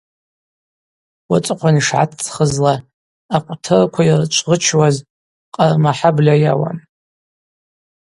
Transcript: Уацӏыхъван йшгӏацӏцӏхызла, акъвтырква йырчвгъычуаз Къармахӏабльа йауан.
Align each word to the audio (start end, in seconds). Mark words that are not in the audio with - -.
Уацӏыхъван 1.29 1.75
йшгӏацӏцӏхызла, 1.79 2.73
акъвтырква 3.35 4.01
йырчвгъычуаз 4.07 4.95
Къармахӏабльа 5.53 6.35
йауан. 6.43 6.77